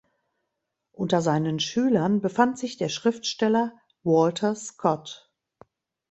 [0.93, 3.71] Unter seinen Schülern befand sich der Schriftsteller
[4.03, 5.31] Walter Scott.